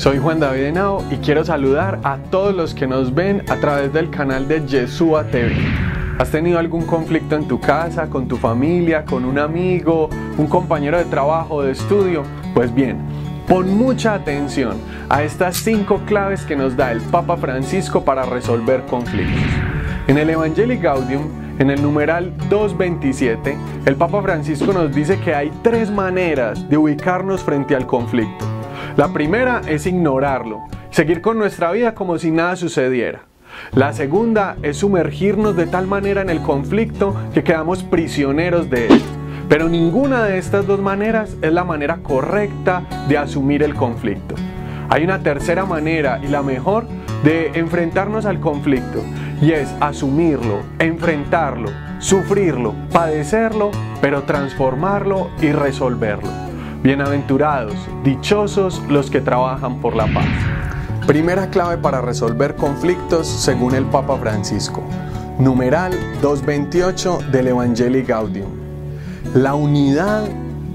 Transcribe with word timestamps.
Soy 0.00 0.16
Juan 0.16 0.40
David 0.40 0.62
Henao 0.62 1.04
y 1.10 1.16
quiero 1.16 1.44
saludar 1.44 2.00
a 2.04 2.16
todos 2.30 2.54
los 2.54 2.72
que 2.72 2.86
nos 2.86 3.14
ven 3.14 3.42
a 3.50 3.56
través 3.56 3.92
del 3.92 4.08
canal 4.08 4.48
de 4.48 4.66
Yesúa 4.66 5.24
TV. 5.24 5.54
¿Has 6.18 6.30
tenido 6.30 6.58
algún 6.58 6.86
conflicto 6.86 7.36
en 7.36 7.46
tu 7.46 7.60
casa, 7.60 8.08
con 8.08 8.26
tu 8.26 8.38
familia, 8.38 9.04
con 9.04 9.26
un 9.26 9.38
amigo, 9.38 10.08
un 10.38 10.46
compañero 10.46 10.96
de 10.96 11.04
trabajo 11.04 11.62
de 11.62 11.72
estudio? 11.72 12.22
Pues 12.54 12.74
bien, 12.74 12.96
pon 13.46 13.76
mucha 13.76 14.14
atención 14.14 14.78
a 15.10 15.22
estas 15.22 15.58
cinco 15.58 16.00
claves 16.06 16.46
que 16.46 16.56
nos 16.56 16.78
da 16.78 16.92
el 16.92 17.02
Papa 17.02 17.36
Francisco 17.36 18.02
para 18.02 18.22
resolver 18.22 18.86
conflictos. 18.86 19.52
En 20.06 20.16
el 20.16 20.30
Evangelii 20.30 20.78
Gaudium, 20.78 21.28
en 21.58 21.68
el 21.68 21.82
numeral 21.82 22.34
227, 22.48 23.54
el 23.84 23.96
Papa 23.96 24.22
Francisco 24.22 24.72
nos 24.72 24.94
dice 24.94 25.20
que 25.20 25.34
hay 25.34 25.52
tres 25.62 25.90
maneras 25.90 26.66
de 26.70 26.78
ubicarnos 26.78 27.42
frente 27.42 27.76
al 27.76 27.86
conflicto. 27.86 28.49
La 28.96 29.12
primera 29.12 29.62
es 29.66 29.86
ignorarlo, 29.86 30.60
seguir 30.90 31.20
con 31.20 31.38
nuestra 31.38 31.72
vida 31.72 31.94
como 31.94 32.18
si 32.18 32.30
nada 32.30 32.56
sucediera. 32.56 33.22
La 33.72 33.92
segunda 33.92 34.56
es 34.62 34.78
sumergirnos 34.78 35.56
de 35.56 35.66
tal 35.66 35.86
manera 35.86 36.22
en 36.22 36.30
el 36.30 36.40
conflicto 36.42 37.14
que 37.34 37.44
quedamos 37.44 37.82
prisioneros 37.82 38.70
de 38.70 38.88
él. 38.88 39.02
Pero 39.48 39.68
ninguna 39.68 40.24
de 40.24 40.38
estas 40.38 40.66
dos 40.66 40.80
maneras 40.80 41.36
es 41.42 41.52
la 41.52 41.64
manera 41.64 41.98
correcta 42.02 42.84
de 43.08 43.18
asumir 43.18 43.62
el 43.62 43.74
conflicto. 43.74 44.34
Hay 44.88 45.04
una 45.04 45.20
tercera 45.20 45.64
manera 45.64 46.20
y 46.22 46.28
la 46.28 46.42
mejor 46.42 46.86
de 47.24 47.52
enfrentarnos 47.54 48.26
al 48.26 48.40
conflicto 48.40 49.02
y 49.40 49.52
es 49.52 49.72
asumirlo, 49.80 50.60
enfrentarlo, 50.78 51.70
sufrirlo, 51.98 52.74
padecerlo, 52.92 53.70
pero 54.00 54.22
transformarlo 54.22 55.30
y 55.40 55.52
resolverlo. 55.52 56.39
Bienaventurados, 56.82 57.74
dichosos 58.04 58.80
los 58.88 59.10
que 59.10 59.20
trabajan 59.20 59.82
por 59.82 59.94
la 59.94 60.06
paz. 60.06 60.24
Primera 61.06 61.50
clave 61.50 61.76
para 61.76 62.00
resolver 62.00 62.56
conflictos 62.56 63.26
según 63.26 63.74
el 63.74 63.84
Papa 63.84 64.16
Francisco. 64.16 64.82
Numeral 65.38 65.92
228 66.22 67.18
del 67.30 67.48
Evangelii 67.48 68.02
Gaudium. 68.02 68.48
La 69.34 69.52
unidad 69.52 70.24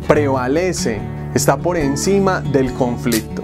prevalece, 0.07 1.01
está 1.33 1.57
por 1.57 1.75
encima 1.75 2.39
del 2.39 2.71
conflicto. 2.73 3.43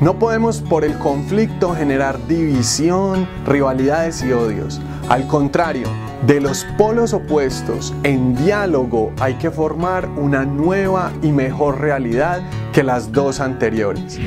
No 0.00 0.18
podemos 0.18 0.62
por 0.62 0.82
el 0.82 0.96
conflicto 0.96 1.74
generar 1.74 2.26
división, 2.26 3.28
rivalidades 3.46 4.24
y 4.24 4.32
odios. 4.32 4.80
Al 5.08 5.28
contrario, 5.28 5.86
de 6.26 6.40
los 6.40 6.64
polos 6.76 7.12
opuestos, 7.12 7.94
en 8.02 8.34
diálogo 8.34 9.12
hay 9.20 9.34
que 9.34 9.52
formar 9.52 10.08
una 10.16 10.44
nueva 10.44 11.12
y 11.22 11.30
mejor 11.30 11.80
realidad 11.80 12.42
que 12.72 12.82
las 12.82 13.12
dos 13.12 13.38
anteriores. 13.38 14.18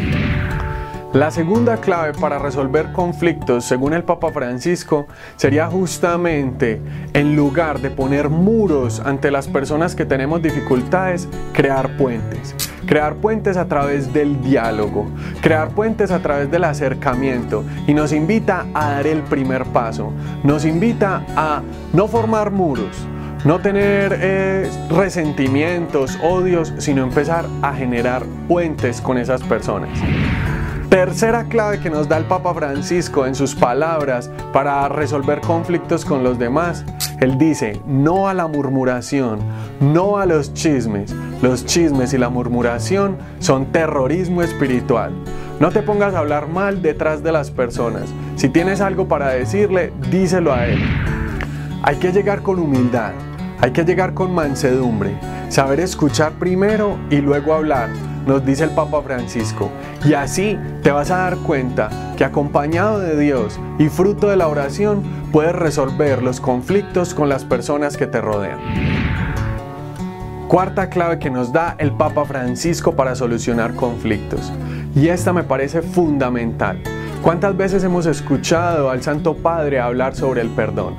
La 1.11 1.31
segunda 1.31 1.77
clave 1.77 2.13
para 2.13 2.39
resolver 2.39 2.93
conflictos, 2.93 3.65
según 3.65 3.91
el 3.93 4.05
Papa 4.05 4.31
Francisco, 4.31 5.07
sería 5.35 5.67
justamente, 5.67 6.79
en 7.13 7.35
lugar 7.35 7.81
de 7.81 7.89
poner 7.89 8.29
muros 8.29 9.01
ante 9.01 9.31
las 9.31 9.49
personas 9.49 9.95
que 9.95 10.05
tenemos 10.05 10.41
dificultades, 10.41 11.27
crear 11.51 11.97
puentes. 11.97 12.68
Crear 12.85 13.15
puentes 13.15 13.57
a 13.57 13.65
través 13.65 14.13
del 14.13 14.41
diálogo, 14.41 15.07
crear 15.41 15.69
puentes 15.69 16.11
a 16.11 16.19
través 16.19 16.49
del 16.49 16.63
acercamiento 16.63 17.63
y 17.87 17.93
nos 17.93 18.11
invita 18.13 18.65
a 18.73 18.91
dar 18.91 19.07
el 19.07 19.21
primer 19.23 19.65
paso, 19.65 20.11
nos 20.43 20.65
invita 20.65 21.23
a 21.35 21.61
no 21.93 22.07
formar 22.07 22.51
muros, 22.51 23.07
no 23.45 23.59
tener 23.59 24.17
eh, 24.21 24.69
resentimientos, 24.89 26.17
odios, 26.21 26.73
sino 26.77 27.03
empezar 27.03 27.45
a 27.61 27.73
generar 27.73 28.23
puentes 28.47 29.01
con 29.01 29.17
esas 29.17 29.41
personas. 29.43 29.89
Tercera 30.89 31.43
clave 31.43 31.79
que 31.79 31.91
nos 31.91 32.09
da 32.09 32.17
el 32.17 32.25
Papa 32.25 32.51
Francisco 32.55 33.27
en 33.27 33.35
sus 33.35 33.53
palabras 33.53 34.31
para 34.51 34.89
resolver 34.89 35.39
conflictos 35.39 36.03
con 36.03 36.23
los 36.23 36.39
demás. 36.39 36.83
Él 37.19 37.37
dice, 37.37 37.79
no 37.85 38.27
a 38.27 38.33
la 38.33 38.47
murmuración, 38.47 39.37
no 39.79 40.17
a 40.17 40.25
los 40.25 40.51
chismes. 40.55 41.13
Los 41.43 41.63
chismes 41.67 42.11
y 42.13 42.17
la 42.17 42.29
murmuración 42.29 43.17
son 43.37 43.67
terrorismo 43.67 44.41
espiritual. 44.41 45.13
No 45.59 45.69
te 45.69 45.83
pongas 45.83 46.15
a 46.15 46.19
hablar 46.19 46.47
mal 46.47 46.81
detrás 46.81 47.21
de 47.21 47.33
las 47.33 47.51
personas. 47.51 48.05
Si 48.35 48.49
tienes 48.49 48.81
algo 48.81 49.07
para 49.07 49.29
decirle, 49.29 49.93
díselo 50.09 50.51
a 50.51 50.65
él. 50.65 50.81
Hay 51.83 51.97
que 51.97 52.11
llegar 52.11 52.41
con 52.41 52.57
humildad, 52.57 53.11
hay 53.61 53.71
que 53.73 53.85
llegar 53.85 54.15
con 54.15 54.33
mansedumbre, 54.33 55.15
saber 55.49 55.81
escuchar 55.81 56.31
primero 56.39 56.97
y 57.11 57.17
luego 57.17 57.53
hablar 57.53 57.89
nos 58.25 58.45
dice 58.45 58.63
el 58.63 58.71
Papa 58.71 59.01
Francisco. 59.01 59.69
Y 60.05 60.13
así 60.13 60.57
te 60.83 60.91
vas 60.91 61.11
a 61.11 61.17
dar 61.17 61.37
cuenta 61.37 61.89
que 62.17 62.23
acompañado 62.23 62.99
de 62.99 63.17
Dios 63.17 63.59
y 63.77 63.89
fruto 63.89 64.29
de 64.29 64.35
la 64.37 64.47
oración 64.47 65.03
puedes 65.31 65.53
resolver 65.53 66.23
los 66.23 66.39
conflictos 66.39 67.13
con 67.13 67.29
las 67.29 67.45
personas 67.45 67.97
que 67.97 68.07
te 68.07 68.21
rodean. 68.21 68.59
Cuarta 70.47 70.89
clave 70.89 71.19
que 71.19 71.29
nos 71.29 71.53
da 71.53 71.75
el 71.77 71.91
Papa 71.91 72.25
Francisco 72.25 72.95
para 72.95 73.13
solucionar 73.15 73.75
conflictos. 73.75 74.51
Y 74.95 75.09
esta 75.09 75.31
me 75.31 75.43
parece 75.43 75.83
fundamental. 75.83 76.81
¿Cuántas 77.21 77.55
veces 77.55 77.83
hemos 77.83 78.05
escuchado 78.05 78.89
al 78.89 79.03
Santo 79.03 79.35
Padre 79.35 79.79
hablar 79.79 80.15
sobre 80.15 80.41
el 80.41 80.49
perdón? 80.49 80.95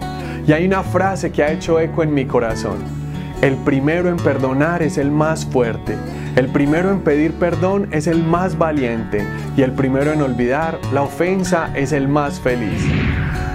Y 0.47 0.53
hay 0.53 0.67
una 0.67 0.83
frase 0.83 1.33
que 1.33 1.43
ha 1.43 1.51
hecho 1.51 1.81
eco 1.81 2.03
en 2.03 2.15
mi 2.15 2.27
corazón. 2.27 3.00
El 3.43 3.57
primero 3.57 4.09
en 4.09 4.17
perdonar 4.17 4.83
es 4.83 4.99
el 4.99 5.11
más 5.11 5.47
fuerte 5.47 5.97
el 6.37 6.47
primero 6.47 6.91
en 6.91 7.01
pedir 7.01 7.33
perdón 7.35 7.89
es 7.91 8.07
el 8.07 8.23
más 8.23 8.57
valiente 8.57 9.27
y 9.57 9.63
el 9.63 9.73
primero 9.73 10.13
en 10.13 10.23
olvidar 10.23 10.79
la 10.93 11.03
ofensa 11.03 11.71
es 11.75 11.91
el 11.91 12.07
más 12.07 12.39
feliz. 12.39 12.81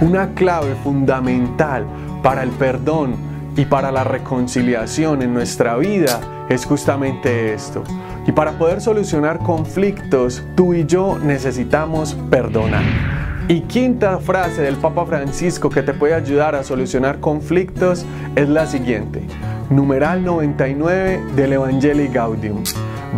Una 0.02 0.34
clave 0.34 0.74
fundamental 0.84 1.86
para 2.22 2.42
el 2.42 2.50
perdón 2.50 3.14
y 3.56 3.64
para 3.64 3.90
la 3.90 4.04
reconciliación 4.04 5.22
en 5.22 5.32
nuestra 5.32 5.76
vida 5.78 6.20
es 6.50 6.66
justamente 6.66 7.54
esto. 7.54 7.82
Y 8.26 8.32
para 8.32 8.52
poder 8.58 8.82
solucionar 8.82 9.38
conflictos, 9.38 10.42
tú 10.54 10.74
y 10.74 10.84
yo 10.84 11.18
necesitamos 11.18 12.14
perdonar. 12.28 13.25
Y 13.48 13.60
quinta 13.60 14.18
frase 14.18 14.62
del 14.62 14.74
Papa 14.74 15.06
Francisco 15.06 15.70
que 15.70 15.82
te 15.82 15.94
puede 15.94 16.14
ayudar 16.14 16.56
a 16.56 16.64
solucionar 16.64 17.20
conflictos 17.20 18.04
es 18.34 18.48
la 18.48 18.66
siguiente 18.66 19.22
numeral 19.70 20.24
99 20.24 21.20
del 21.36 21.52
Evangelii 21.52 22.08
Gaudium. 22.08 22.64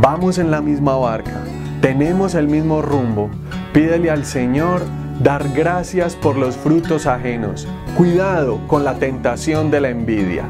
Vamos 0.03 0.37
en 0.37 0.51
la 0.51 0.61
misma 0.61 0.97
barca, 0.97 1.45
tenemos 1.81 2.35
el 2.35 2.47
mismo 2.47 2.83
rumbo. 2.83 3.31
Pídele 3.73 4.11
al 4.11 4.27
Señor 4.27 4.83
dar 5.23 5.49
gracias 5.55 6.15
por 6.15 6.37
los 6.37 6.57
frutos 6.57 7.07
ajenos. 7.07 7.67
Cuidado 7.97 8.61
con 8.67 8.85
la 8.85 8.99
tentación 8.99 9.71
de 9.71 9.81
la 9.81 9.89
envidia. 9.89 10.45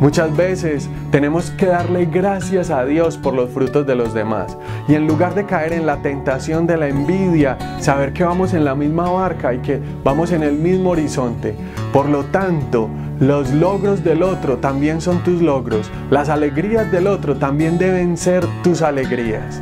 Muchas 0.00 0.36
veces 0.36 0.88
tenemos 1.10 1.50
que 1.50 1.66
darle 1.66 2.06
gracias 2.06 2.70
a 2.70 2.84
Dios 2.84 3.16
por 3.16 3.34
los 3.34 3.50
frutos 3.50 3.84
de 3.84 3.96
los 3.96 4.14
demás. 4.14 4.56
Y 4.86 4.94
en 4.94 5.08
lugar 5.08 5.34
de 5.34 5.44
caer 5.44 5.72
en 5.72 5.86
la 5.86 6.02
tentación 6.02 6.68
de 6.68 6.76
la 6.76 6.86
envidia, 6.86 7.58
saber 7.80 8.12
que 8.12 8.22
vamos 8.22 8.54
en 8.54 8.64
la 8.64 8.76
misma 8.76 9.10
barca 9.10 9.52
y 9.54 9.58
que 9.58 9.80
vamos 10.04 10.30
en 10.30 10.44
el 10.44 10.54
mismo 10.54 10.90
horizonte. 10.90 11.56
Por 11.92 12.08
lo 12.08 12.24
tanto, 12.26 12.88
los 13.18 13.50
logros 13.50 14.04
del 14.04 14.22
otro 14.22 14.58
también 14.58 15.00
son 15.00 15.24
tus 15.24 15.42
logros. 15.42 15.90
Las 16.10 16.28
alegrías 16.28 16.92
del 16.92 17.08
otro 17.08 17.36
también 17.36 17.76
deben 17.76 18.16
ser 18.16 18.46
tus 18.62 18.82
alegrías. 18.82 19.60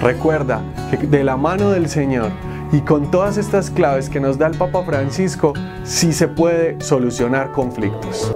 Recuerda 0.00 0.60
que 0.92 0.96
de 0.98 1.24
la 1.24 1.36
mano 1.36 1.70
del 1.70 1.88
Señor 1.88 2.30
y 2.70 2.82
con 2.82 3.10
todas 3.10 3.36
estas 3.36 3.68
claves 3.70 4.08
que 4.08 4.20
nos 4.20 4.38
da 4.38 4.46
el 4.46 4.56
Papa 4.56 4.84
Francisco, 4.84 5.52
sí 5.82 6.12
se 6.12 6.28
puede 6.28 6.80
solucionar 6.80 7.50
conflictos. 7.50 8.31